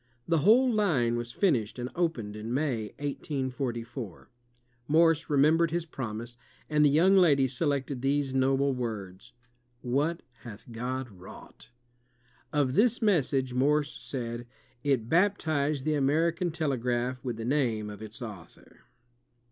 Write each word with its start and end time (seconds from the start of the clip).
The 0.27 0.39
whole 0.39 0.67
line 0.73 1.15
was 1.15 1.31
finished 1.31 1.77
and 1.77 1.91
opened 1.95 2.35
in 2.35 2.51
May, 2.51 2.85
1844. 2.97 4.31
Morse 4.87 5.29
re 5.29 5.37
membered 5.37 5.69
his 5.69 5.85
promise, 5.85 6.37
and 6.67 6.83
the 6.83 6.89
young 6.89 7.15
lady 7.15 7.47
selected 7.47 8.01
these 8.01 8.33
noble 8.33 8.73
words: 8.73 9.31
"What 9.81 10.23
hath 10.39 10.71
God 10.71 11.07
wrought!'' 11.11 11.69
Of 12.51 12.73
this 12.73 12.99
mes 12.99 13.27
sage 13.27 13.53
Morse 13.53 13.93
said, 13.93 14.47
*'It 14.83 15.07
baptized 15.07 15.85
the 15.85 15.93
American 15.93 16.49
telegraph 16.49 17.23
with 17.23 17.37
the 17.37 17.45
name 17.45 17.87
of 17.91 18.01
its 18.01 18.23
Author.'' 18.23 18.79